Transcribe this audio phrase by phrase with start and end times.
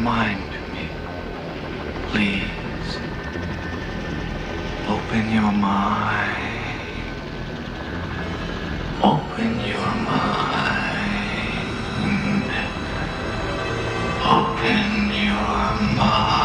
[0.00, 0.88] Mind to me.
[2.08, 2.96] Please.
[4.88, 6.36] Open your mind.
[9.02, 10.90] Open your mind.
[14.24, 16.40] Open your mind.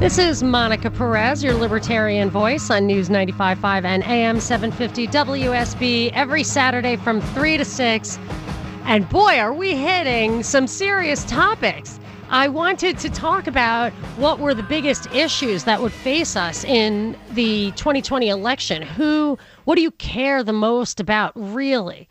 [0.00, 6.44] This is Monica Perez, your libertarian voice on News 95.5 and AM 750 WSB every
[6.44, 8.18] Saturday from 3 to 6.
[8.86, 11.98] And boy, are we hitting some serious topics.
[12.28, 17.16] I wanted to talk about what were the biggest issues that would face us in
[17.32, 18.82] the 2020 election.
[18.82, 22.08] Who, what do you care the most about, really?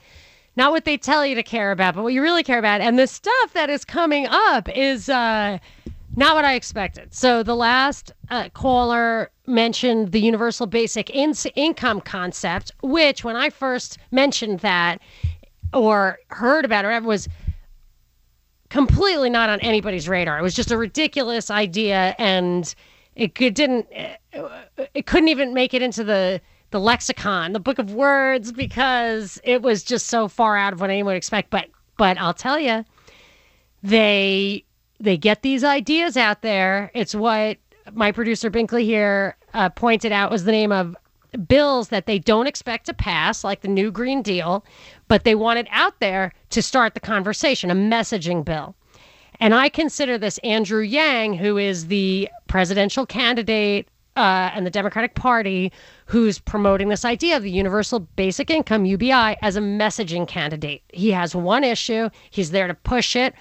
[0.56, 2.82] Not what they tell you to care about, but what you really care about.
[2.82, 5.60] And the stuff that is coming up is uh,
[6.16, 7.14] not what I expected.
[7.14, 13.50] So the last uh, caller mentioned the universal basic in- income concept, which when I
[13.52, 15.00] first mentioned that
[15.74, 17.28] or heard about it, was
[18.70, 20.40] completely not on anybody's radar.
[20.40, 22.74] It was just a ridiculous idea, and
[23.16, 23.88] it could, didn't.
[24.94, 29.62] It couldn't even make it into the the lexicon, the book of words, because it
[29.62, 31.52] was just so far out of what anyone would expect.
[31.52, 32.84] But but I'll tell you,
[33.84, 34.66] they
[35.00, 36.90] they get these ideas out there.
[36.94, 37.58] It's what
[37.94, 40.96] my producer Binkley here uh, pointed out was the name of
[41.48, 44.66] bills that they don't expect to pass, like the new Green Deal,
[45.08, 48.76] but they want it out there to start the conversation, a messaging bill.
[49.40, 55.16] And I consider this Andrew Yang, who is the presidential candidate uh, and the Democratic
[55.16, 55.72] Party,
[56.06, 60.84] who's promoting this idea of the universal basic income, UBI, as a messaging candidate.
[60.94, 63.34] He has one issue, he's there to push it.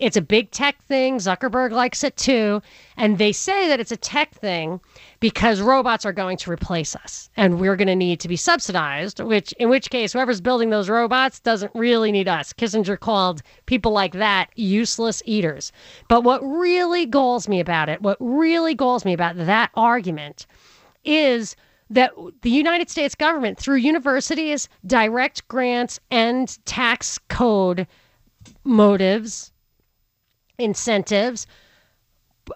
[0.00, 1.18] It's a big tech thing.
[1.18, 2.62] Zuckerberg likes it too.
[2.96, 4.80] And they say that it's a tech thing
[5.20, 9.20] because robots are going to replace us and we're going to need to be subsidized,
[9.20, 12.52] which, in which case, whoever's building those robots doesn't really need us.
[12.54, 15.70] Kissinger called people like that useless eaters.
[16.08, 20.46] But what really galls me about it, what really galls me about that argument
[21.04, 21.56] is
[21.90, 22.12] that
[22.42, 27.86] the United States government, through universities, direct grants, and tax code
[28.64, 29.49] motives,
[30.60, 31.46] incentives,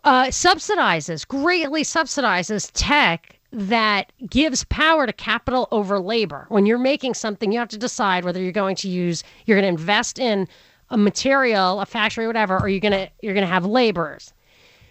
[0.04, 6.46] uh, subsidizes, greatly subsidizes tech that gives power to capital over labor.
[6.48, 9.74] When you're making something, you have to decide whether you're going to use, you're going
[9.74, 10.48] to invest in
[10.90, 14.32] a material, a factory, whatever, or you're going to you're going to have laborers.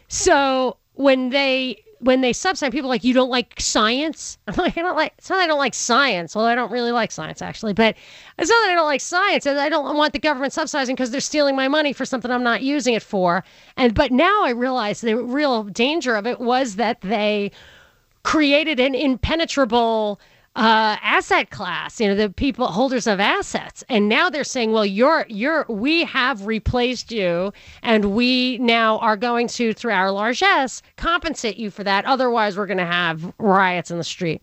[0.07, 4.37] So when they when they subsidize people like you don't like science?
[4.47, 6.35] I'm like i don't like it's not that i don't like science.
[6.35, 7.95] Well i don't really like science actually but
[8.37, 11.21] it's not that i don't like science i don't want the government subsidizing because they're
[11.21, 13.43] stealing my money for something i'm not using it for.
[13.77, 17.51] And but now i realize the real danger of it was that they
[18.23, 20.19] created an impenetrable
[20.55, 23.83] uh, asset class, you know, the people holders of assets.
[23.89, 29.17] And now they're saying, well, you're, you're, we have replaced you and we now are
[29.17, 32.05] going to, through our largesse, compensate you for that.
[32.05, 34.41] Otherwise, we're going to have riots in the street.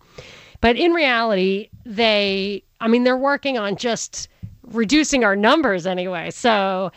[0.59, 4.27] But in reality, they, I mean, they're working on just
[4.63, 6.29] reducing our numbers anyway.
[6.31, 6.91] So,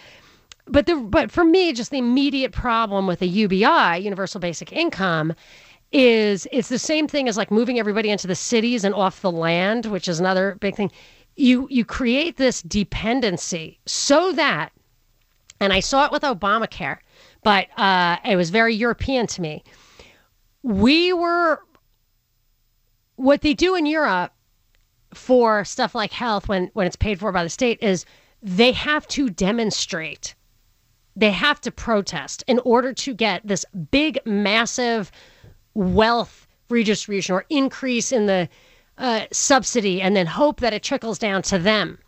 [0.66, 5.34] but the, but for me, just the immediate problem with the UBI, Universal Basic Income,
[5.94, 9.30] is it's the same thing as like moving everybody into the cities and off the
[9.30, 10.90] land, which is another big thing.
[11.36, 14.72] You you create this dependency so that,
[15.60, 16.98] and I saw it with Obamacare,
[17.44, 19.62] but uh, it was very European to me.
[20.62, 21.60] We were
[23.14, 24.32] what they do in Europe
[25.14, 28.04] for stuff like health when when it's paid for by the state is
[28.42, 30.34] they have to demonstrate
[31.16, 35.12] they have to protest in order to get this big massive
[35.74, 38.48] wealth redistribution or increase in the
[38.98, 41.98] uh, subsidy and then hope that it trickles down to them.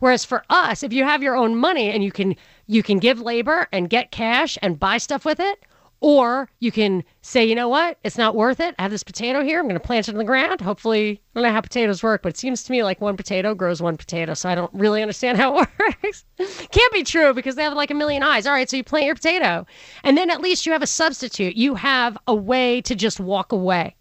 [0.00, 2.34] Whereas for us, if you have your own money and you can
[2.66, 5.64] you can give labor and get cash and buy stuff with it,
[6.00, 8.74] or you can say, you know what, it's not worth it.
[8.78, 9.58] I have this potato here.
[9.58, 10.60] I'm going to plant it in the ground.
[10.60, 13.54] Hopefully, I don't know how potatoes work, but it seems to me like one potato
[13.54, 14.34] grows one potato.
[14.34, 15.68] So I don't really understand how it
[16.02, 16.24] works.
[16.70, 18.46] Can't be true because they have like a million eyes.
[18.46, 19.66] All right, so you plant your potato,
[20.04, 21.56] and then at least you have a substitute.
[21.56, 23.94] You have a way to just walk away.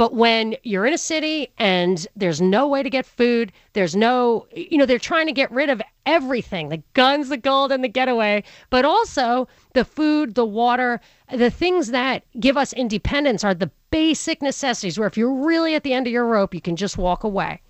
[0.00, 4.46] But when you're in a city and there's no way to get food, there's no,
[4.50, 7.88] you know, they're trying to get rid of everything the guns, the gold, and the
[7.88, 13.70] getaway, but also the food, the water, the things that give us independence are the
[13.90, 16.96] basic necessities where if you're really at the end of your rope, you can just
[16.96, 17.60] walk away.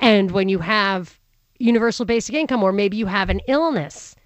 [0.00, 1.20] And when you have
[1.60, 4.16] universal basic income, or maybe you have an illness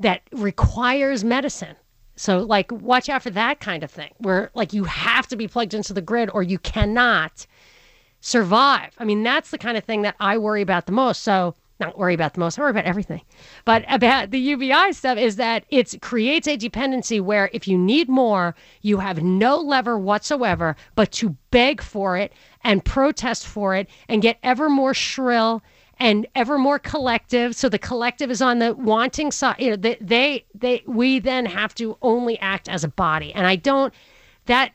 [0.00, 1.76] that requires medicine,
[2.16, 5.48] so, like, watch out for that kind of thing where, like, you have to be
[5.48, 7.46] plugged into the grid or you cannot
[8.20, 8.94] survive.
[8.98, 11.22] I mean, that's the kind of thing that I worry about the most.
[11.22, 13.22] So, not worry about the most, I worry about everything.
[13.64, 18.08] But about the UBI stuff is that it creates a dependency where if you need
[18.08, 22.32] more, you have no lever whatsoever but to beg for it
[22.62, 25.62] and protest for it and get ever more shrill
[25.98, 27.54] and ever more collective.
[27.54, 29.56] So the collective is on the wanting side.
[29.58, 33.32] You know, they, they, they, we then have to only act as a body.
[33.32, 33.92] And I don't,
[34.46, 34.72] that,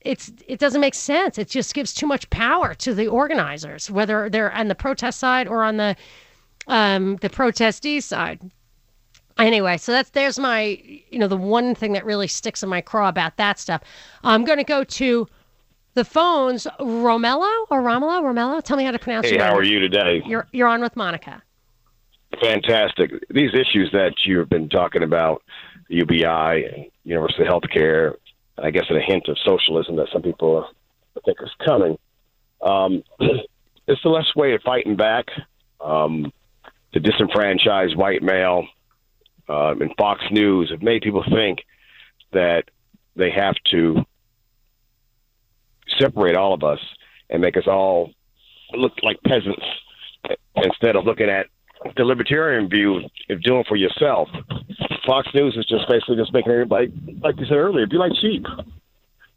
[0.00, 1.38] it's it doesn't make sense.
[1.38, 5.48] It just gives too much power to the organizers, whether they're on the protest side
[5.48, 5.96] or on the
[6.66, 8.40] um, the protestee side.
[9.38, 10.80] Anyway, so that's there's my
[11.10, 13.82] you know the one thing that really sticks in my craw about that stuff.
[14.22, 15.26] I'm going to go to
[15.96, 16.68] the phones.
[16.78, 18.22] Romello or Romello?
[18.22, 18.62] Romello?
[18.62, 19.32] Tell me how to pronounce it.
[19.32, 19.58] Hey, how name.
[19.58, 20.22] are you today?
[20.24, 21.42] You're you're on with Monica.
[22.40, 23.10] Fantastic.
[23.30, 25.42] These issues that you've been talking about,
[25.88, 28.16] UBI and universal health care,
[28.58, 30.68] I guess a hint of socialism that some people
[31.24, 31.98] think is coming.
[32.60, 33.02] Um,
[33.86, 35.26] it's the less way of fighting back.
[35.80, 36.32] Um,
[36.92, 38.66] the disenfranchised white male
[39.48, 41.64] um, and Fox News have made people think
[42.32, 42.64] that
[43.14, 44.04] they have to
[45.98, 46.80] separate all of us
[47.30, 48.10] and make us all
[48.72, 49.64] look like peasants
[50.56, 51.46] instead of looking at
[51.96, 53.00] the libertarian view
[53.30, 54.28] of doing for yourself.
[55.06, 58.44] Fox News is just basically just making everybody, like you said earlier, be like sheep.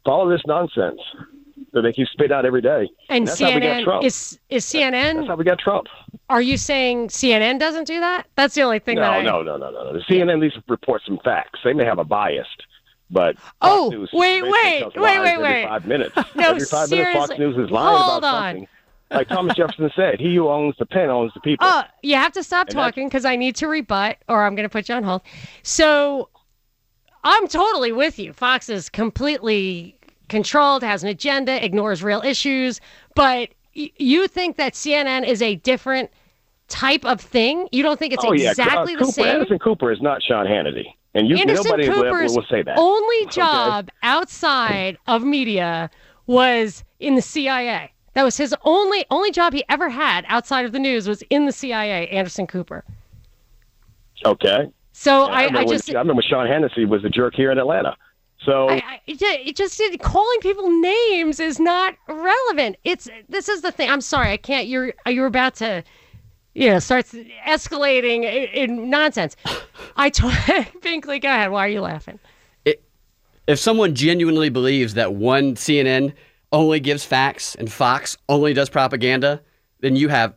[0.04, 1.00] Follow this nonsense
[1.72, 2.88] that they keep spit out every day.
[3.08, 4.04] And That's how we got CNN Trump.
[4.04, 5.14] is is CNN.
[5.16, 5.86] That's how we got Trump.
[6.28, 8.26] Are you saying CNN doesn't do that?
[8.34, 9.22] That's the only thing that No, I.
[9.22, 9.92] no, no, no, no, no.
[9.92, 11.60] The CNN at least report some facts.
[11.62, 12.46] They may have a bias,
[13.10, 15.64] but Fox Oh, News wait, wait, wait, wait, wait.
[15.66, 16.14] Five minutes.
[16.34, 17.38] No, every five minutes, Fox seriously.
[17.38, 18.42] News is lying Hold about on.
[18.52, 18.68] something.
[19.12, 22.32] Like Thomas Jefferson said, "He who owns the pen owns the people." Oh, you have
[22.32, 24.94] to stop And talking because I need to rebut, or I'm going to put you
[24.94, 25.22] on hold.
[25.64, 26.28] So,
[27.24, 28.32] I'm totally with you.
[28.32, 29.96] Fox is completely
[30.28, 32.80] controlled, has an agenda, ignores real issues.
[33.16, 36.10] But y- you think that CNN is a different
[36.68, 37.68] type of thing?
[37.72, 39.26] You don't think it's oh yeah, exactly uh, the Cooper, same?
[39.26, 42.78] Anderson Cooper is not Sean Hannity, and you, Anderson nobody Cooper's will say that.
[42.78, 45.90] only job outside of media
[46.26, 47.92] was in the CIA.
[48.14, 51.46] That was his only only job he ever had outside of the news was in
[51.46, 52.08] the CIA.
[52.08, 52.84] Anderson Cooper.
[54.24, 54.70] Okay.
[54.92, 57.50] So Yeah, I, I, remember just when, I remember Sean Hannity was the jerk here
[57.50, 57.96] in Atlanta.
[58.44, 62.76] So I, I it it just it, calling people names is not relevant.
[62.84, 63.90] It's this is the thing.
[63.90, 64.66] I'm sorry, I can't.
[64.66, 65.84] You're you're about to,
[66.54, 67.14] you know, starts
[67.46, 69.36] escalating in, in nonsense.
[69.96, 70.32] I told
[70.82, 71.50] Binkley, go ahead.
[71.50, 72.18] Why are you laughing?
[73.46, 76.12] if someone genuinely believes that one CNN
[76.52, 79.40] only gives facts and Fox only does propaganda,
[79.80, 80.34] then you have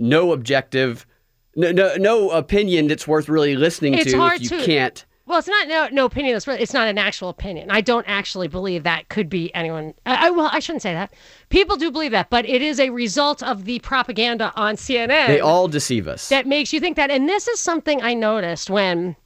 [0.00, 1.06] no objective,
[1.54, 5.04] no no, no opinion that's worth really listening It's to hard if you to- can't.
[5.26, 6.36] Well, it's not no no opinion.
[6.36, 7.68] It's not an actual opinion.
[7.70, 9.94] I don't actually believe that could be anyone.
[10.06, 11.12] I, I well, I shouldn't say that.
[11.48, 15.26] People do believe that, but it is a result of the propaganda on CNN.
[15.26, 16.28] They all deceive us.
[16.28, 17.10] that makes you think that.
[17.10, 19.16] And this is something I noticed when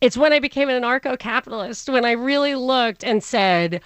[0.00, 3.80] it's when I became an anarcho capitalist, when I really looked and said,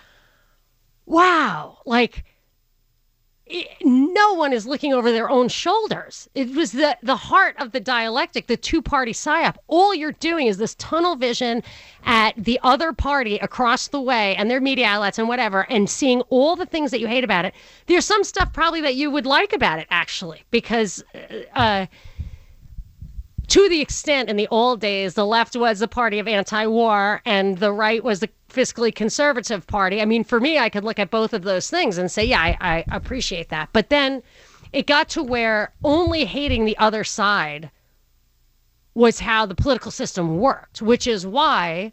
[1.05, 2.25] wow, like
[3.83, 6.28] no one is looking over their own shoulders.
[6.35, 9.57] It was the, the heart of the dialectic, the two party psyop.
[9.66, 11.62] All you're doing is this tunnel vision
[12.04, 16.21] at the other party across the way and their media outlets and whatever, and seeing
[16.23, 17.54] all the things that you hate about it.
[17.87, 21.04] There's some stuff probably that you would like about it, actually, because.
[21.54, 21.87] Uh,
[23.49, 27.59] to the extent in the old days the left was the party of anti-war and
[27.59, 31.11] the right was the fiscally conservative party i mean for me i could look at
[31.11, 34.23] both of those things and say yeah i, I appreciate that but then
[34.73, 37.71] it got to where only hating the other side
[38.95, 41.92] was how the political system worked which is why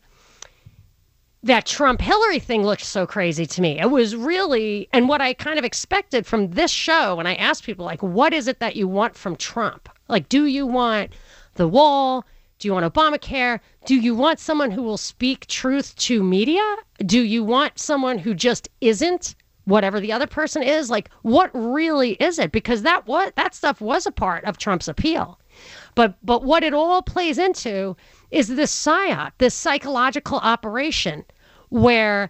[1.44, 3.80] that Trump Hillary thing looked so crazy to me.
[3.80, 7.64] It was really, and what I kind of expected from this show when I asked
[7.64, 9.88] people, like, what is it that you want from Trump?
[10.08, 11.12] Like, do you want
[11.56, 12.26] the wall?
[12.60, 13.60] Do you want Obamacare?
[13.86, 16.76] Do you want someone who will speak truth to media?
[17.06, 19.36] Do you want someone who just isn't
[19.66, 20.90] whatever the other person is?
[20.90, 22.52] Like, what really is it?
[22.52, 25.40] Because that what that stuff was a part of Trump's appeal.
[25.94, 27.96] But but what it all plays into
[28.32, 31.26] is this psyop, this psychological operation
[31.70, 32.30] where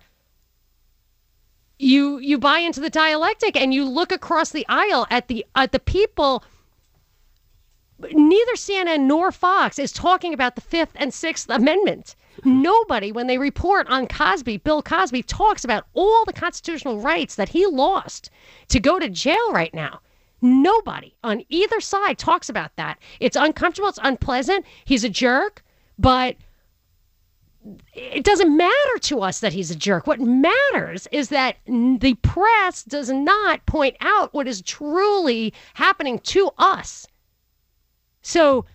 [1.79, 5.71] you you buy into the dialectic and you look across the aisle at the at
[5.71, 6.43] the people
[7.99, 12.15] neither CNN nor Fox is talking about the 5th and 6th amendment.
[12.43, 17.49] Nobody when they report on Cosby, Bill Cosby talks about all the constitutional rights that
[17.49, 18.29] he lost
[18.69, 20.01] to go to jail right now.
[20.41, 22.99] Nobody on either side talks about that.
[23.19, 24.65] It's uncomfortable, it's unpleasant.
[24.85, 25.63] He's a jerk,
[25.97, 26.35] but
[27.93, 30.05] it doesn't matter to us that he's a jerk.
[30.05, 36.51] What matters is that the press does not point out what is truly happening to
[36.59, 37.07] us.
[38.27, 38.65] So,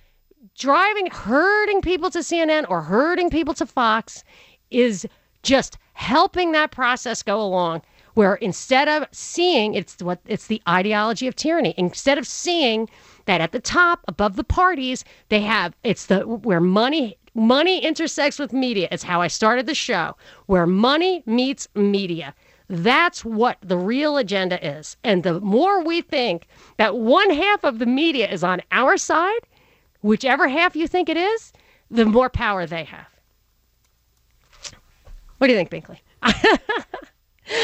[0.59, 4.25] driving, herding people to CNN or herding people to Fox
[4.71, 5.06] is
[5.42, 7.82] just helping that process go along.
[8.14, 12.88] Where instead of seeing it's what it's the ideology of tyranny, instead of seeing
[13.26, 18.38] that at the top above the parties they have it's the where money Money intersects
[18.38, 18.88] with media.
[18.92, 20.16] It's how I started the show,
[20.47, 22.35] where money meets media.
[22.73, 24.97] That's what the real agenda is.
[25.05, 26.47] And the more we think
[26.79, 29.41] that one half of the media is on our side,
[30.00, 31.52] whichever half you think it is,
[31.91, 33.07] the more power they have.
[35.37, 35.99] What do you think, Binkley?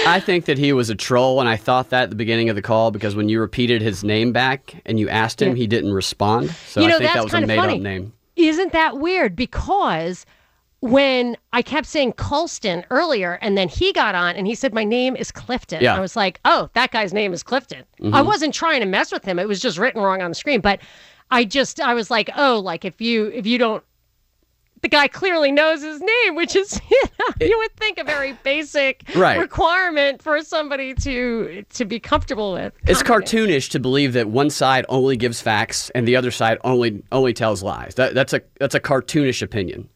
[0.07, 2.57] I think that he was a troll, and I thought that at the beginning of
[2.57, 5.63] the call because when you repeated his name back and you asked him, yeah.
[5.63, 6.51] he didn't respond.
[6.51, 7.77] So you know, I think that was a made funny.
[7.77, 8.13] up name.
[8.37, 9.35] Isn't that weird?
[9.35, 10.27] Because
[10.81, 14.85] when I kept saying Colston earlier, and then he got on and he said, My
[14.85, 15.83] name is Clifton.
[15.83, 15.97] Yeah.
[15.97, 17.85] I was like, Oh, that guy's name is Clifton.
[18.01, 18.15] Mm-hmm.
[18.15, 19.39] I wasn't trying to mess with him.
[19.39, 20.61] It was just written wrong on the screen.
[20.61, 20.81] But
[21.31, 23.83] I just, I was like, Oh, like if you, if you don't,
[24.81, 28.05] the guy clearly knows his name, which is you, know, it, you would think a
[28.05, 29.37] very basic right.
[29.37, 32.73] requirement for somebody to to be comfortable with.
[32.87, 37.03] It's cartoonish to believe that one side only gives facts and the other side only
[37.11, 37.97] only tells lies.
[37.97, 39.89] That, that's a that's a cartoonish opinion.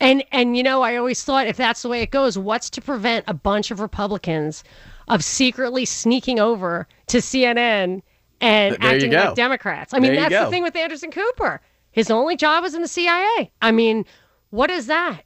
[0.00, 2.80] And and you know, I always thought if that's the way it goes, what's to
[2.80, 4.64] prevent a bunch of Republicans
[5.08, 8.02] of secretly sneaking over to CNN
[8.40, 9.94] and there acting like Democrats?
[9.94, 11.60] I mean, there that's the thing with Anderson Cooper.
[11.92, 13.50] His only job was in the CIA.
[13.62, 14.04] I mean,
[14.50, 15.22] what is that?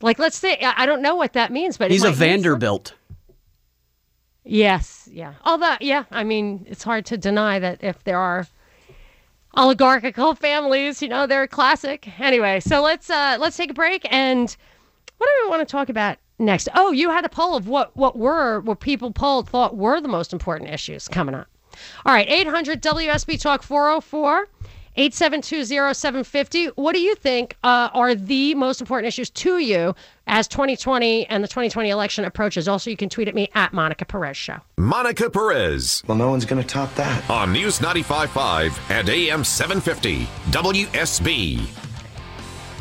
[0.00, 2.94] Like, let's say I don't know what that means, but he's a Vanderbilt.
[4.44, 5.34] Yes, yeah.
[5.44, 8.46] Although, yeah, I mean, it's hard to deny that if there are
[9.56, 12.08] oligarchical families, you know, they're classic.
[12.20, 14.56] Anyway, so let's uh let's take a break and
[15.18, 16.68] what do we want to talk about next?
[16.74, 20.08] Oh, you had a poll of what what were what people polled thought were the
[20.08, 21.48] most important issues coming up.
[22.04, 24.48] All right, 800 WSB Talk 404
[24.96, 26.72] 8720750.
[26.76, 29.94] What do you think uh, are the most important issues to you
[30.26, 32.66] as 2020 and the 2020 election approaches?
[32.66, 34.58] Also, you can tweet at me at Monica Perez Show.
[34.78, 36.02] Monica Perez.
[36.06, 37.28] Well, no one's going to top that.
[37.28, 41.66] On News 95.5 and AM 750 WSB.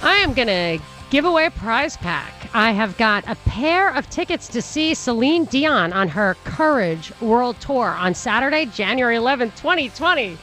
[0.01, 2.50] I am going to give away a prize pack.
[2.53, 7.60] I have got a pair of tickets to see Celine Dion on her Courage World
[7.60, 10.38] Tour on Saturday, January 11th, 2020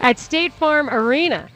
[0.00, 1.48] at State Farm Arena.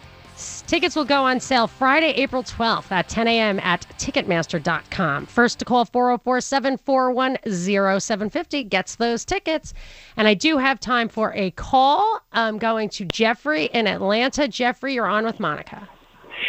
[0.67, 3.61] Tickets will go on sale Friday, April 12th at 10 a.m.
[3.61, 5.27] at Ticketmaster.com.
[5.27, 9.75] First to call 404 741 0750 gets those tickets.
[10.17, 12.21] And I do have time for a call.
[12.33, 14.49] I'm going to Jeffrey in Atlanta.
[14.49, 15.89] Jeffrey, you're on with Monica.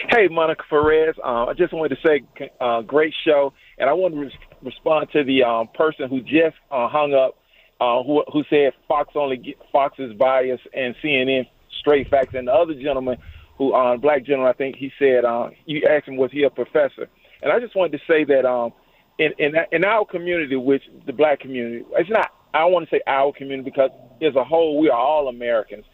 [0.09, 1.15] Hey, Monica Perez.
[1.23, 3.53] Uh, I just wanted to say, uh, great show.
[3.77, 7.37] And I want to re- respond to the um, person who just uh, hung up,
[7.81, 11.47] uh, who, who said Fox only get, Fox is biased and CNN
[11.83, 12.33] straight facts.
[12.33, 13.17] And the other gentleman,
[13.57, 16.49] who uh, black gentleman, I think he said, uh, you asked him was he a
[16.49, 17.07] professor,
[17.41, 18.73] and I just wanted to say that um,
[19.19, 22.31] in in in our community, which the black community, it's not.
[22.55, 23.89] I don't want to say our community because
[24.21, 25.85] as a whole, we are all Americans.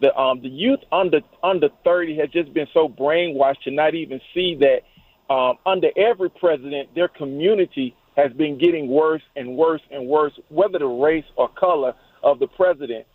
[0.00, 4.20] The um the youth under under 30 has just been so brainwashed to not even
[4.34, 4.82] see that
[5.32, 10.78] um, under every president, their community has been getting worse and worse and worse, whether
[10.78, 13.06] the race or color of the president.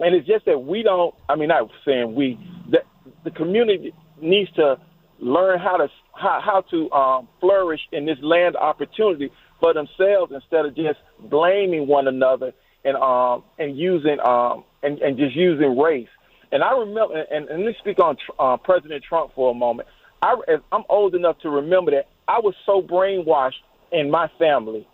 [0.00, 1.14] And it's just that we don't.
[1.28, 2.38] I mean, not saying we.
[2.70, 2.82] That
[3.24, 4.76] the community needs to
[5.18, 9.30] learn how to how, how to um, flourish in this land opportunity
[9.60, 12.52] for themselves instead of just blaming one another
[12.84, 16.08] and um and using um and, and just using race.
[16.52, 19.88] And I remember, and, and let me speak on uh, President Trump for a moment.
[20.22, 20.34] I,
[20.72, 24.86] I'm old enough to remember that I was so brainwashed in my family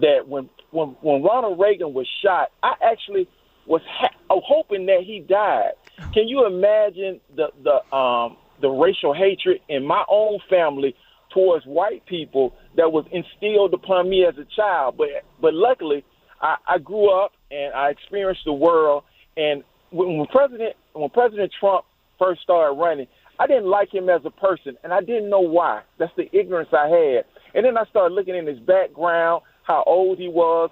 [0.00, 3.28] that when when when Ronald Reagan was shot, I actually
[3.66, 5.72] was ha- hoping that he died.
[6.12, 10.94] Can you imagine the the um the racial hatred in my own family
[11.32, 14.96] towards white people that was instilled upon me as a child?
[14.96, 15.08] But
[15.40, 16.04] but luckily,
[16.40, 19.04] I, I grew up and I experienced the world.
[19.36, 21.84] And when, when President when President Trump
[22.18, 23.06] first started running,
[23.38, 25.82] I didn't like him as a person, and I didn't know why.
[25.98, 27.24] That's the ignorance I had.
[27.54, 30.70] And then I started looking in his background, how old he was,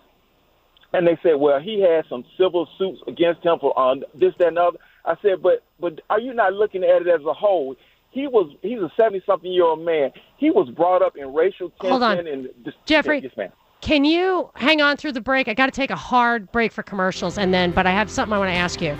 [0.94, 4.48] and they said, well, he had some civil suits against him for on this, that,
[4.48, 4.78] and other.
[5.04, 7.74] I said, but but are you not looking at it as a whole?
[8.10, 10.12] He was he's a seventy something year old man.
[10.36, 12.26] He was brought up in racial tension Hold on.
[12.26, 12.48] and
[12.86, 13.20] Jeffrey.
[13.20, 13.50] Yes, ma'am.
[13.80, 15.48] Can you hang on through the break?
[15.48, 18.32] I got to take a hard break for commercials, and then, but I have something
[18.32, 18.96] I want to ask you.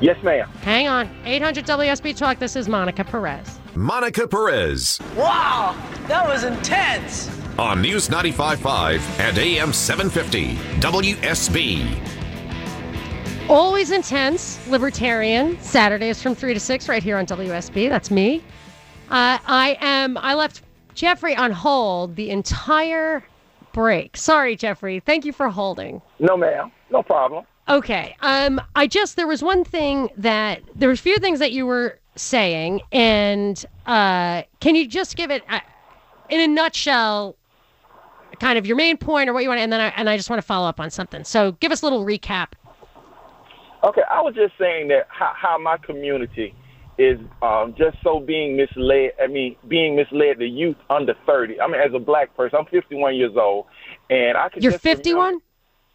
[0.00, 0.48] Yes, ma'am.
[0.62, 1.08] Hang on.
[1.24, 2.38] 800 WSB Talk.
[2.38, 3.57] This is Monica Perez.
[3.74, 5.76] Monica Perez Wow,
[6.08, 7.30] that was intense.
[7.58, 12.04] on News 95.5 and AM 750 WSB.
[13.48, 15.58] Always intense, libertarian.
[15.60, 17.88] Saturdays from 3 to 6 right here on WSB.
[17.88, 18.42] That's me.
[19.10, 20.62] Uh, I am, I left
[20.94, 23.24] Jeffrey on hold the entire
[23.72, 24.16] break.
[24.18, 25.00] Sorry, Jeffrey.
[25.00, 26.02] Thank you for holding.
[26.18, 26.70] No, ma'am.
[26.90, 27.44] No problem.
[27.70, 28.16] Okay.
[28.20, 31.64] Um, I just there was one thing that there was a few things that you
[31.66, 35.60] were saying, and uh, can you just give it uh,
[36.28, 37.36] in a nutshell,
[38.40, 40.30] kind of your main point or what you want, and then I, and I just
[40.30, 41.24] want to follow up on something.
[41.24, 42.48] So give us a little recap.
[43.84, 46.54] Okay, I was just saying that how, how my community
[46.98, 49.12] is um, just so being misled.
[49.22, 50.38] I mean, being misled.
[50.38, 51.60] The youth under thirty.
[51.60, 53.66] I mean, as a black person, I'm 51 years old,
[54.10, 54.62] and I can.
[54.62, 55.40] You're just remember- 51.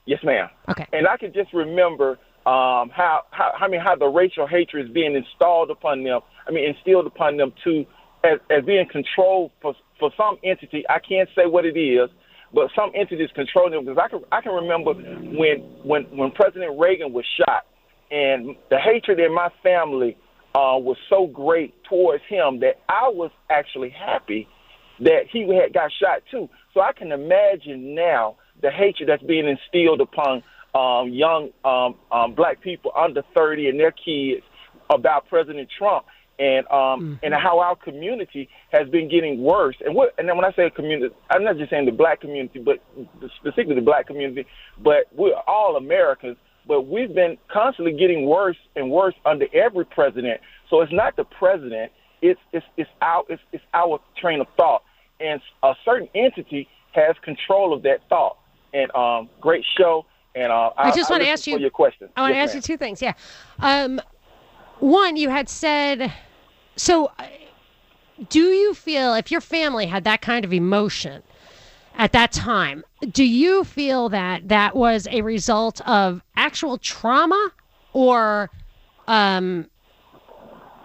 [0.06, 0.50] Yes, ma'am.
[0.70, 0.86] Okay.
[0.92, 4.94] And I can just remember um, how, how I mean how the racial hatred is
[4.94, 6.22] being installed upon them.
[6.48, 7.86] I mean instilled upon them to
[8.24, 10.84] as, as being controlled for for some entity.
[10.90, 12.10] I can't say what it is,
[12.54, 16.32] but some entity is controlling them because I can I can remember when when when
[16.32, 17.66] President Reagan was shot,
[18.12, 20.18] and the hatred in my family
[20.56, 24.48] uh, was so great towards him that I was actually happy
[25.00, 26.50] that he had got shot too.
[26.74, 30.44] So I can imagine now the hatred that's being instilled upon
[30.76, 34.44] um, young um, um, black people under 30 and their kids
[34.90, 36.06] about President Trump
[36.40, 39.76] and um, and how our community has been getting worse.
[39.86, 42.60] And what and then when I say community, I'm not just saying the black community,
[42.60, 42.84] but
[43.40, 44.46] specifically the black community,
[44.84, 46.38] but we're all Americans.
[46.68, 50.40] But we've been constantly getting worse and worse under every president.
[50.70, 54.84] So it's not the president; it's it's it's our it's, it's our train of thought,
[55.20, 58.38] and a certain entity has control of that thought.
[58.74, 60.06] And um, great show.
[60.36, 62.10] And uh, I just want to ask you your question.
[62.16, 62.56] I want to Yes, ask ma'am.
[62.56, 63.02] you two things.
[63.02, 63.14] Yeah.
[63.60, 64.02] Um,
[64.80, 66.12] one, you had said,
[66.76, 67.28] so uh,
[68.30, 71.24] do you feel if your family had that kind of emotion
[71.96, 77.52] at that time, do you feel that that was a result of actual trauma
[77.94, 78.50] or,
[79.08, 79.68] um,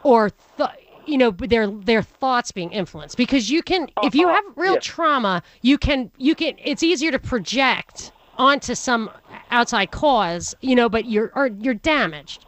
[0.02, 0.68] or th-
[1.06, 4.34] you know their their thoughts being influenced because you can if you Uh-huh.
[4.34, 4.84] have real Yes.
[4.84, 9.10] trauma you can you can it's easier to project onto some
[9.50, 12.44] outside cause you know but you're or you're damaged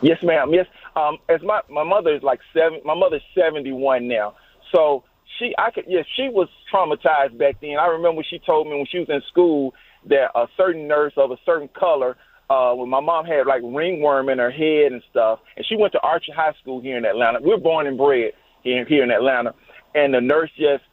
[0.00, 0.52] Yes, ma'am.
[0.52, 0.66] Yes.
[0.96, 2.80] Um, as my my mother is like seven.
[2.84, 4.34] My mother's seventy one now.
[4.74, 5.04] So
[5.38, 7.76] she, I could, yes, she was traumatized back then.
[7.80, 9.74] I remember she told me when she was in school
[10.08, 12.16] that a certain nurse of a certain color,
[12.50, 15.92] uh, when my mom had like ringworm in her head and stuff, and she went
[15.92, 17.38] to Archer High School here in Atlanta.
[17.40, 18.32] We're born and bred
[18.62, 19.54] here here in Atlanta,
[19.94, 20.84] and the nurse just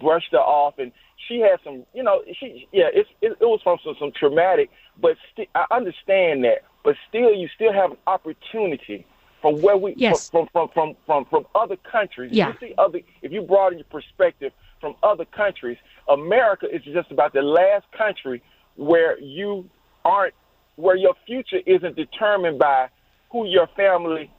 [0.00, 0.92] brushed her off and
[1.28, 4.70] she had some you know she yeah it's it, it was from some, some traumatic
[5.00, 9.06] but sti- i understand that but still you still have an opportunity
[9.42, 10.28] from where we Yes.
[10.30, 12.48] from, from from from from other countries Yeah.
[12.48, 15.78] you see other if you broaden your perspective from other countries
[16.08, 18.42] america is just about the last country
[18.76, 19.68] where you
[20.04, 20.34] aren't
[20.76, 22.88] where your future isn't determined by
[23.30, 24.30] who your family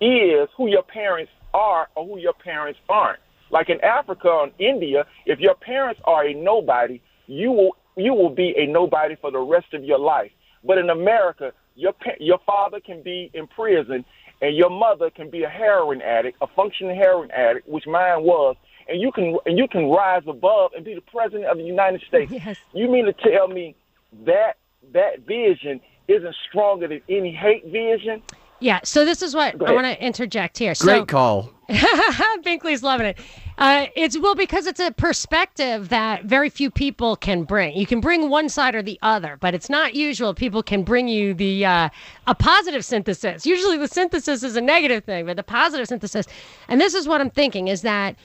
[0.00, 3.20] is who your parents are or who your parents aren't.
[3.50, 8.12] Like in Africa or in India, if your parents are a nobody, you will you
[8.12, 10.32] will be a nobody for the rest of your life.
[10.64, 14.04] But in America, your your father can be in prison
[14.42, 18.56] and your mother can be a heroin addict, a functioning heroin addict, which mine was,
[18.88, 22.02] and you can and you can rise above and be the president of the United
[22.08, 22.32] States.
[22.44, 22.56] Yes.
[22.72, 23.76] You mean to tell me
[24.24, 24.56] that
[24.92, 28.22] that vision isn't stronger than any hate vision?
[28.60, 31.50] yeah so this is what i want to interject here so Great call.
[32.44, 33.18] Binkley's loving it.
[33.56, 37.76] Uh, it's well because it's a perspective that very few people can bring.
[37.76, 40.34] You can bring one side or the other, but it's not usual.
[40.34, 41.88] People can bring you the uh,
[42.26, 43.46] a positive synthesis.
[43.46, 46.26] Usually, the synthesis is a negative thing, but the positive synthesis.
[46.68, 48.16] And this is what I'm thinking: is that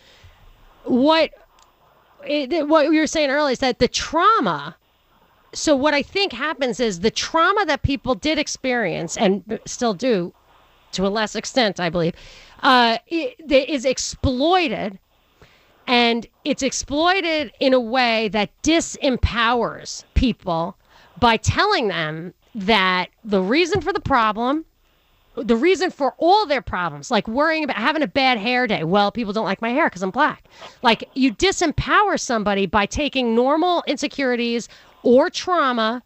[0.83, 1.29] what
[2.27, 4.75] it, what you were saying earlier is that the trauma
[5.53, 10.33] so what I think happens is the trauma that people did experience and still do
[10.93, 12.15] to a less extent, I believe,
[12.61, 14.99] uh, is exploited,
[15.87, 20.77] and it's exploited in a way that disempowers people
[21.19, 24.65] by telling them that the reason for the problem
[25.35, 28.83] the reason for all their problems, like worrying about having a bad hair day.
[28.83, 30.45] Well, people don't like my hair because I'm black.
[30.81, 34.67] Like you disempower somebody by taking normal insecurities
[35.03, 36.03] or trauma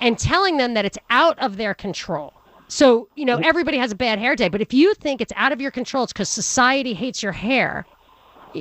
[0.00, 2.32] and telling them that it's out of their control.
[2.68, 5.52] So, you know, everybody has a bad hair day, but if you think it's out
[5.52, 7.86] of your control, it's because society hates your hair.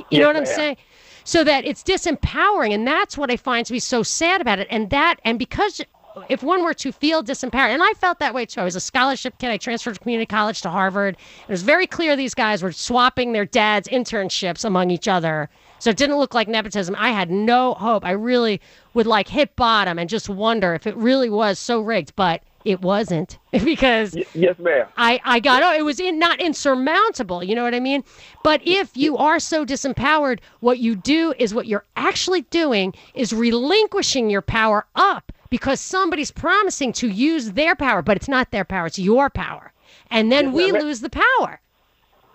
[0.09, 0.77] You Yes, know what I'm saying?
[1.23, 4.67] So that it's disempowering, and that's what I find to be so sad about it.
[4.71, 5.81] And that, and because
[6.29, 8.61] if one were to feel disempowered, and I felt that way too.
[8.61, 9.49] I was a scholarship kid.
[9.51, 11.17] I transferred from community college to Harvard.
[11.47, 15.49] It was very clear these guys were swapping their dads' internships among each other.
[15.79, 16.95] So it didn't look like nepotism.
[16.97, 18.05] I had no hope.
[18.05, 18.61] I really
[18.93, 22.81] would like hit bottom and just wonder if it really was so rigged, but it
[22.81, 24.87] wasn't because Yes, ma'am.
[24.97, 27.43] I, I got oh, it was in, not insurmountable.
[27.43, 28.03] You know what I mean?
[28.43, 33.33] But if you are so disempowered, what you do is what you're actually doing is
[33.33, 38.65] relinquishing your power up because somebody's promising to use their power, but it's not their
[38.65, 39.71] power, it's your power.
[40.09, 41.59] And then Yes, we lose the power.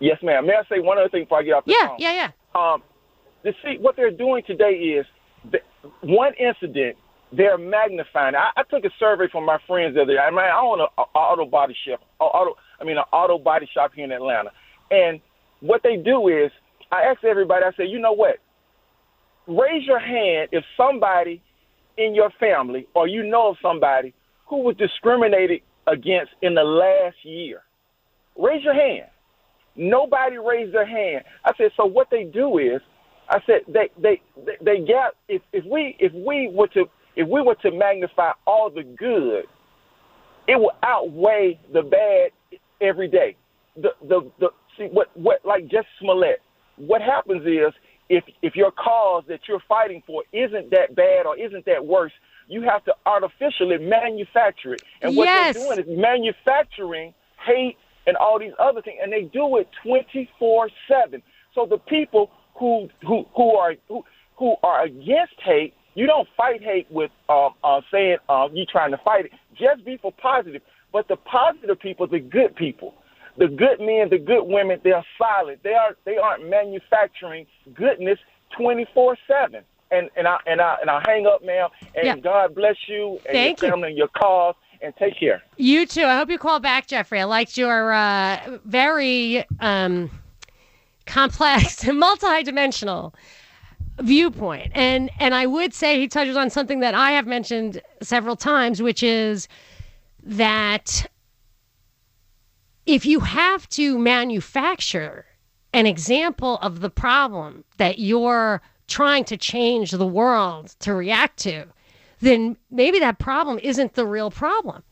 [0.00, 0.46] Yes, ma'am.
[0.46, 1.96] May I say one other thing before I get off the Yeah, phone?
[1.98, 2.30] yeah, yeah.
[2.54, 2.82] Um,
[3.44, 5.06] to see what they're doing today is
[6.02, 6.96] one incident
[7.32, 8.34] they're magnifying.
[8.34, 10.18] I, I took a survey from my friends the other day.
[10.18, 12.00] I mean, I own an auto body shop.
[12.18, 14.50] Auto, I mean, an auto body shop here in Atlanta.
[14.90, 15.20] And
[15.60, 16.50] what they do is,
[16.90, 17.64] I asked everybody.
[17.64, 18.36] I said, you know what?
[19.46, 21.42] Raise your hand if somebody
[21.96, 24.14] in your family or you know of somebody
[24.48, 27.62] who was discriminated against in the last year.
[28.38, 29.10] Raise your hand.
[29.76, 31.24] Nobody raised their hand.
[31.44, 32.80] I said, so what they do is,
[33.30, 34.86] I said they they they, they
[35.28, 36.86] if if we if we were to
[37.18, 39.44] if we were to magnify all the good,
[40.48, 42.30] it will outweigh the bad
[42.80, 43.36] every day.
[43.76, 46.40] The the the see what what like Jesse Smollett.
[46.76, 47.74] What happens is
[48.08, 52.12] if if your cause that you're fighting for isn't that bad or isn't that worse,
[52.48, 54.82] you have to artificially manufacture it.
[55.02, 55.54] And what Yes.
[55.54, 57.14] they're doing is manufacturing
[57.46, 57.76] hate
[58.06, 61.22] and all these other things, and they do it 24/7.
[61.54, 64.04] So the people who who who are who,
[64.38, 68.92] who are against hate, you don't fight hate with um, uh, saying uh, you trying
[68.92, 69.32] to fight it.
[69.58, 70.62] Just be for positive.
[70.92, 72.94] But the positive people, the good people,
[73.36, 75.58] the good men, the good women, they are solid.
[75.64, 78.18] They are they aren't manufacturing goodness
[78.56, 79.62] 24/7.
[79.90, 81.68] And and I and I and I hang up, ma'am.
[81.96, 82.16] And Yeah.
[82.16, 83.66] God bless you and Thank you.
[83.66, 84.54] your family and your cause.
[84.80, 85.42] And take care.
[85.56, 86.04] You too.
[86.04, 87.20] I hope you call back, Jeffrey.
[87.20, 90.08] I liked your uh, very um,
[91.06, 93.12] complex, multi-dimensional
[94.00, 98.36] viewpoint, and and I would say he touches on something that I have mentioned several
[98.36, 99.48] times, which is
[100.22, 101.06] that
[102.86, 105.26] if you have to manufacture
[105.72, 111.66] an example of the problem that you're trying to change the world to react to,
[112.20, 114.82] then maybe that problem isn't the real problem.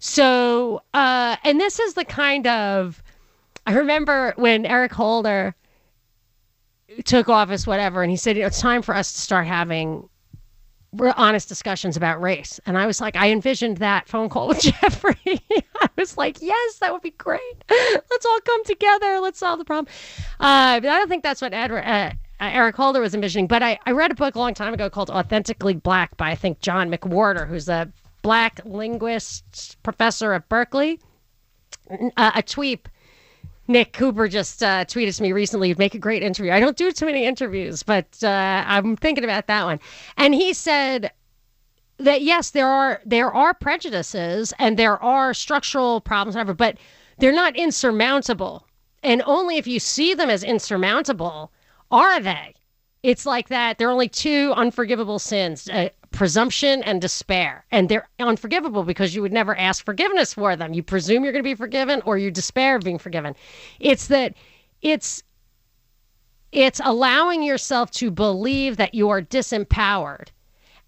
[0.00, 3.02] So, uh, and this is the kind of,
[3.66, 5.54] I remember when Eric Holder
[7.04, 10.08] took office, whatever, and he said, you know, it's time for us to start having
[11.16, 12.58] honest discussions about race.
[12.66, 15.40] And I was like, I envisioned that phone call with Jeffrey.
[15.80, 17.40] I was like, yes, that would be great.
[17.70, 19.20] Let's all come together.
[19.20, 19.92] Let's solve the problem.
[20.40, 23.46] Uh, but I don't think that's what Edward, uh, uh, Eric Holder was envisioning.
[23.46, 26.34] But I, I read a book a long time ago called Authentically Black by, I
[26.34, 27.90] think, John McWhorter, who's a
[28.22, 31.00] black linguist professor at Berkeley.
[32.16, 32.88] Uh, a tweet
[33.70, 36.50] Nick Cooper just uh, tweeted to me recently, you'd make a great interview.
[36.50, 39.78] I don't do too many interviews, but uh, I'm thinking about that one.
[40.16, 41.12] And he said
[41.98, 46.78] that yes, there are there are prejudices and there are structural problems, whatever, but
[47.18, 48.66] they're not insurmountable.
[49.04, 51.52] And only if you see them as insurmountable
[51.92, 52.54] are they.
[53.04, 53.78] It's like that.
[53.78, 57.64] There are only two unforgivable sins uh, presumption and despair.
[57.70, 60.74] And they're unforgivable because you would never ask forgiveness for them.
[60.74, 63.34] You presume you're going to be forgiven or you despair of being forgiven.
[63.78, 64.34] It's that
[64.82, 65.22] it's
[66.52, 70.28] it's allowing yourself to believe that you are disempowered.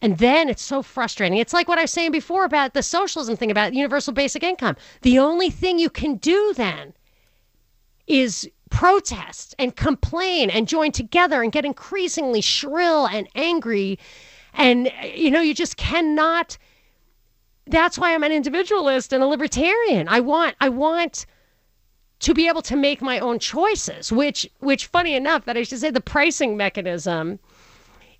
[0.01, 1.39] And then it's so frustrating.
[1.39, 4.77] It's like what I was saying before about the socialism thing about universal basic income.
[5.03, 6.93] The only thing you can do then
[8.09, 13.99] is protest and complain and join together and get increasingly shrill and angry.
[14.55, 16.59] And, you know, you just cannot.
[17.67, 20.09] That's why I'm an individualist and a libertarian.
[20.09, 21.27] I want, I want
[22.21, 25.79] to be able to make my own choices, which, which funny enough, that I should
[25.81, 27.39] say the pricing mechanism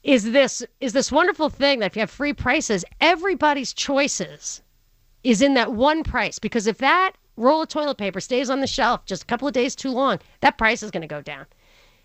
[0.03, 4.63] is this is this wonderful thing that if you have free prices, everybody's choices
[5.23, 6.39] is in that one price.
[6.39, 9.55] Because if that roll of toilet paper stays on the shelf just a couple of
[9.55, 11.47] days too long, that price is going to go down.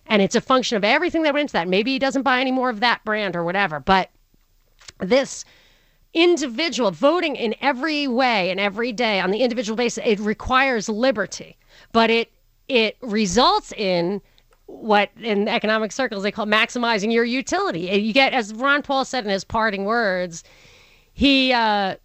[0.05, 1.67] And it's a function of everything that went into that.
[1.67, 3.79] Maybe he doesn't buy any more of that brand or whatever.
[3.79, 4.09] But
[4.99, 5.45] this
[6.13, 11.57] individual voting in every way and every day on the individual basis, it requires liberty.
[11.91, 12.31] But it
[12.67, 14.21] it results in
[14.65, 17.81] what in economic circles they call maximizing your utility.
[17.81, 20.43] You get, as Ron Paul said in his parting words,
[21.13, 21.95] he uh,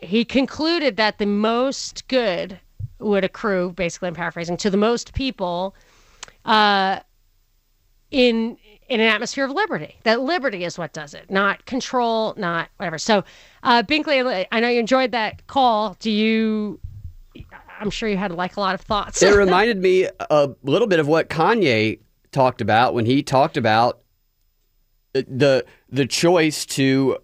[0.00, 2.58] he concluded that the most good
[2.98, 5.74] would accrue, basically, I'm paraphrasing, to the most people
[6.44, 7.00] uh,
[8.10, 8.56] in
[8.92, 9.96] in an atmosphere of liberty.
[10.04, 12.98] That liberty is what does it, not control, not whatever.
[12.98, 13.24] So,
[13.62, 15.96] uh, Binkley, I know you enjoyed that call.
[16.00, 16.78] Do you?
[17.80, 19.22] I'm sure you had like a lot of thoughts.
[19.22, 21.98] it reminded me a little bit of what Kanye
[22.30, 24.00] talked about when he talked about
[25.14, 27.18] the the choice to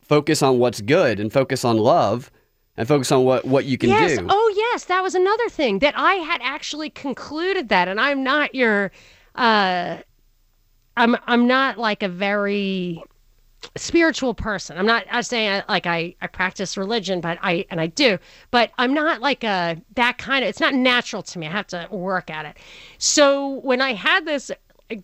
[0.00, 2.30] focus on what's good and focus on love
[2.78, 4.18] and focus on what, what you can yes.
[4.18, 4.26] do.
[4.28, 4.84] Oh, yes.
[4.84, 7.88] That was another thing that I had actually concluded that.
[7.88, 8.92] And I'm not your,
[9.34, 9.98] uh,
[10.98, 13.02] I'm, I'm not like a very
[13.76, 14.78] spiritual person.
[14.78, 18.18] I'm not, I'm saying I, like I, I practice religion, but I, and I do,
[18.50, 21.46] but I'm not like a, that kind of, it's not natural to me.
[21.46, 22.56] I have to work at it.
[22.98, 24.50] So when I had this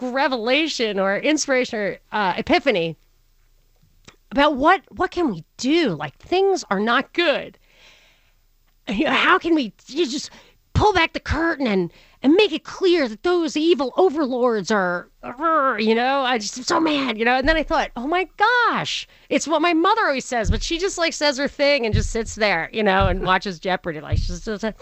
[0.00, 2.96] revelation or inspiration or uh, epiphany,
[4.34, 7.56] about what what can we do like things are not good
[8.88, 10.28] how can we you just
[10.72, 11.92] pull back the curtain and
[12.24, 16.64] and make it clear that those evil overlords are, er, you know, I just am
[16.64, 17.36] so mad, you know.
[17.36, 20.78] And then I thought, oh my gosh, it's what my mother always says, but she
[20.78, 24.00] just like says her thing and just sits there, you know, and watches Jeopardy.
[24.00, 24.74] Like she's just, a,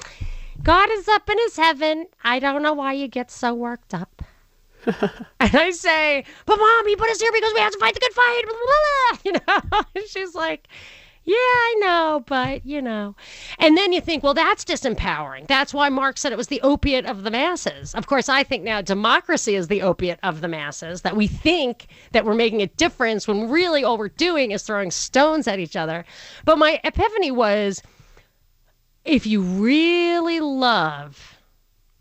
[0.62, 2.06] God is up in his heaven.
[2.22, 4.22] I don't know why you get so worked up.
[4.86, 8.00] and I say, but mom, he put us here because we have to fight the
[8.00, 8.42] good fight.
[8.46, 9.72] Blah, blah, blah.
[9.72, 10.68] You know, and she's like,
[11.24, 13.14] yeah, I know, but you know.
[13.58, 15.46] And then you think, well, that's disempowering.
[15.46, 17.94] That's why Marx said it was the opiate of the masses.
[17.94, 21.86] Of course, I think now democracy is the opiate of the masses, that we think
[22.10, 25.76] that we're making a difference when really all we're doing is throwing stones at each
[25.76, 26.04] other.
[26.44, 27.82] But my epiphany was
[29.04, 31.38] if you really love,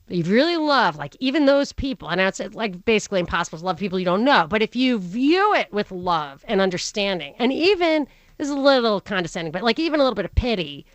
[0.08, 4.00] you really love, like even those people, and it's like basically impossible to love people
[4.00, 8.08] you don't know, but if you view it with love and understanding, and even
[8.42, 10.86] is a little condescending, but like even a little bit of pity.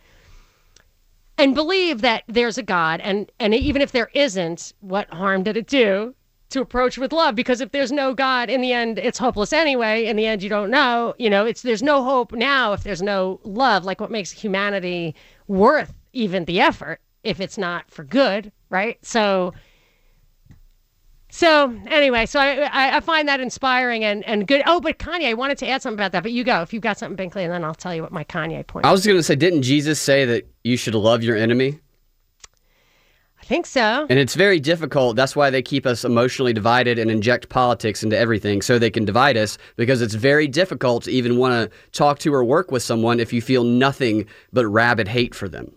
[1.38, 5.56] And believe that there's a God, and and even if there isn't, what harm did
[5.56, 6.14] it do
[6.48, 7.34] to approach with love?
[7.34, 10.06] Because if there's no God, in the end, it's hopeless anyway.
[10.06, 11.14] In the end, you don't know.
[11.18, 13.84] You know, it's there's no hope now if there's no love.
[13.84, 15.14] Like what makes humanity
[15.46, 18.98] worth even the effort if it's not for good, right?
[19.04, 19.52] So
[21.36, 24.62] so anyway, so I, I find that inspiring and, and good.
[24.64, 26.82] Oh, but Kanye, I wanted to add something about that, but you go if you've
[26.82, 28.86] got something, Binkley, and then I'll tell you what my Kanye point.
[28.86, 31.78] I was going to say, didn't Jesus say that you should love your enemy?
[33.38, 34.06] I think so.
[34.08, 35.14] And it's very difficult.
[35.14, 39.04] That's why they keep us emotionally divided and inject politics into everything so they can
[39.04, 42.82] divide us because it's very difficult to even want to talk to or work with
[42.82, 45.70] someone if you feel nothing but rabid hate for them.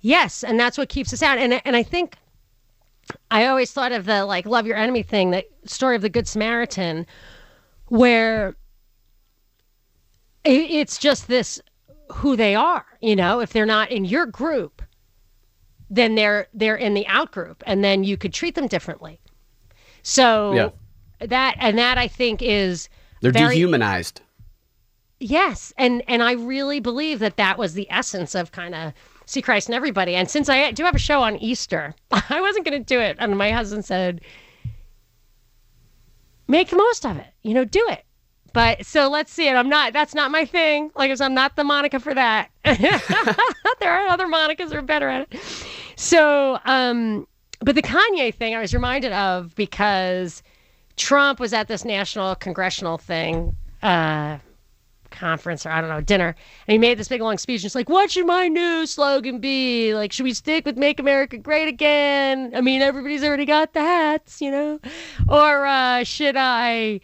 [0.00, 1.36] Yes, and that's what keeps us out.
[1.36, 2.16] And and I think
[3.30, 6.28] I always thought of the like love your enemy thing, that story of the Good
[6.28, 7.06] Samaritan,
[7.86, 8.56] where
[10.44, 11.60] it's just this
[12.12, 12.86] who they are.
[13.00, 14.82] You know, if they're not in your group,
[15.90, 19.20] then they're they're in the out group, and then you could treat them differently.
[20.02, 21.26] So yeah.
[21.26, 22.88] that and that I think is
[23.20, 24.20] they're very, dehumanized.
[25.20, 28.92] Yes, and and I really believe that that was the essence of kind of
[29.28, 30.14] see Christ in everybody.
[30.14, 33.16] And since I do have a show on Easter, I wasn't going to do it.
[33.18, 34.20] And my husband said,
[36.46, 38.04] make the most of it, you know, do it.
[38.54, 39.52] But so let's see it.
[39.52, 40.90] I'm not, that's not my thing.
[40.96, 42.50] Like I'm not the Monica for that.
[42.64, 45.40] there are other Monicas who are better at it.
[45.96, 47.28] So, um,
[47.60, 50.42] but the Kanye thing I was reminded of because
[50.96, 54.38] Trump was at this national congressional thing uh,
[55.18, 56.34] conference or I don't know, dinner.
[56.66, 57.62] And he made this big long speech.
[57.62, 59.94] And it's like, what should my new slogan be?
[59.94, 62.52] Like, should we stick with Make America Great Again?
[62.54, 64.80] I mean, everybody's already got the hats, you know?
[65.28, 67.00] Or uh, should I,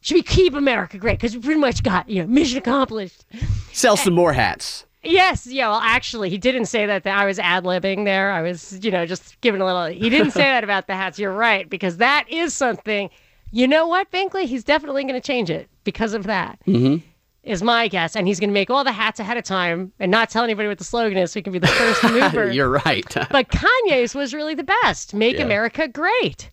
[0.00, 1.18] should we keep America great?
[1.18, 3.24] Because we pretty much got, you know, mission accomplished.
[3.72, 4.84] Sell some more hats.
[5.02, 5.68] Yes, yeah.
[5.68, 7.06] Well, actually, he didn't say that.
[7.06, 8.32] I was ad libbing there.
[8.32, 9.86] I was, you know, just giving a little.
[9.86, 11.16] He didn't say that about the hats.
[11.16, 13.08] You're right, because that is something.
[13.52, 14.46] You know what, Binkley?
[14.46, 16.58] He's definitely going to change it because of that.
[16.66, 17.06] Mm-hmm
[17.46, 18.14] is my guess.
[18.16, 20.68] And he's going to make all the hats ahead of time and not tell anybody
[20.68, 22.52] what the slogan is so he can be the first mover.
[22.52, 23.06] You're right.
[23.30, 25.14] but Kanye's was really the best.
[25.14, 25.44] Make yeah.
[25.44, 26.50] America great.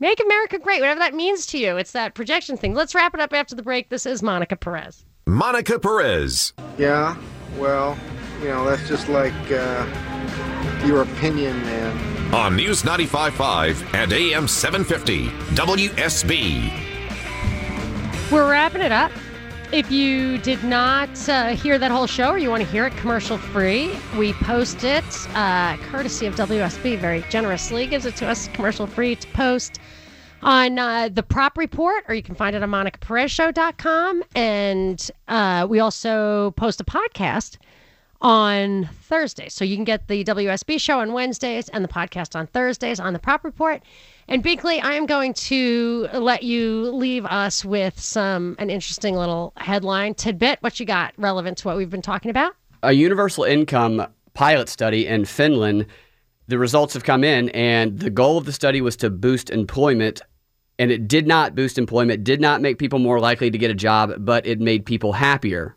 [0.00, 1.76] Make America great, whatever that means to you.
[1.76, 2.74] It's that projection thing.
[2.74, 3.88] Let's wrap it up after the break.
[3.88, 5.04] This is Monica Perez.
[5.28, 6.52] Monica Perez.
[6.76, 7.16] Yeah,
[7.56, 7.96] well,
[8.40, 9.86] you know, that's just like uh,
[10.84, 12.34] your opinion, man.
[12.34, 16.72] On News 95.5 and AM 750, WSB.
[18.32, 19.12] We're wrapping it up.
[19.72, 22.96] If you did not uh, hear that whole show or you want to hear it
[22.98, 25.04] commercial free, we post it
[25.34, 29.78] uh, courtesy of WSB very generously gives it to us commercial free to post
[30.42, 35.80] on uh, the prop report or you can find it on monicaperezshow.com and uh, we
[35.80, 37.56] also post a podcast
[38.20, 39.52] on Thursdays.
[39.54, 43.14] So you can get the WSB show on Wednesdays and the podcast on Thursdays on
[43.14, 43.82] the prop report.
[44.32, 49.52] And Binkley, I am going to let you leave us with some an interesting little
[49.58, 50.56] headline tidbit.
[50.62, 52.54] What you got relevant to what we've been talking about?
[52.82, 55.84] A universal income pilot study in Finland.
[56.48, 60.22] The results have come in, and the goal of the study was to boost employment.
[60.78, 63.74] And it did not boost employment, did not make people more likely to get a
[63.74, 65.76] job, but it made people happier.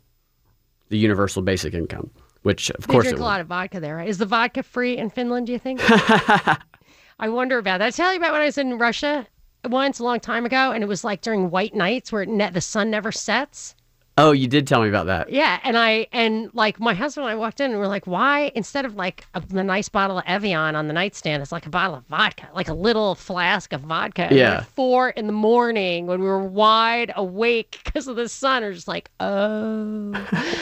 [0.87, 2.09] The universal basic income,
[2.43, 4.07] which of They course drink a lot of vodka there, right?
[4.07, 5.47] Is the vodka free in Finland?
[5.47, 5.81] Do you think?
[7.19, 7.87] I wonder about that.
[7.87, 9.27] I tell you about when I was in Russia
[9.63, 12.49] once a long time ago, and it was like during white nights where it ne-
[12.49, 13.75] the sun never sets.
[14.17, 15.29] Oh, you did tell me about that.
[15.29, 18.51] Yeah, and I and like my husband and I walked in and we're like, why
[18.55, 21.69] instead of like a, the nice bottle of Evian on the nightstand, it's like a
[21.69, 24.29] bottle of vodka, like a little flask of vodka.
[24.31, 24.59] Yeah.
[24.59, 28.73] Like four in the morning when we were wide awake because of the sun, we're
[28.73, 30.13] just like, oh.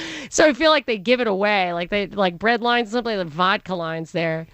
[0.30, 3.26] so I feel like they give it away, like they like bread lines, simply the
[3.26, 4.48] vodka lines there.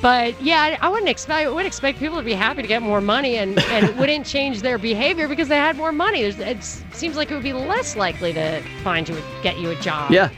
[0.00, 2.82] But yeah, I, I wouldn't expect I would expect people to be happy to get
[2.82, 6.22] more money and, and it wouldn't change their behavior because they had more money.
[6.22, 6.62] There's, it
[6.94, 10.10] seems like it would be less likely to find you get you a job.
[10.10, 10.30] Yeah.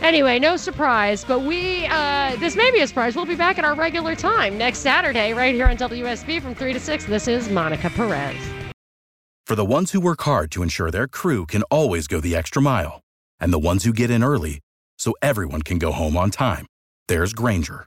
[0.00, 3.14] Anyway, no surprise, but we uh, this may be a surprise.
[3.14, 6.72] We'll be back at our regular time next Saturday, right here on WSB from three
[6.72, 7.04] to six.
[7.04, 8.36] This is Monica Perez.
[9.46, 12.60] For the ones who work hard to ensure their crew can always go the extra
[12.60, 13.00] mile,
[13.38, 14.58] and the ones who get in early
[14.98, 16.66] so everyone can go home on time,
[17.06, 17.86] there's Grainger,